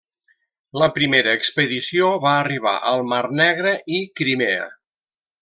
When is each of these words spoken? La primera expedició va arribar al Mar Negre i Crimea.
La 0.83 0.87
primera 0.95 1.35
expedició 1.39 2.07
va 2.23 2.31
arribar 2.39 2.73
al 2.93 3.05
Mar 3.13 3.21
Negre 3.43 3.75
i 3.99 4.01
Crimea. 4.23 4.67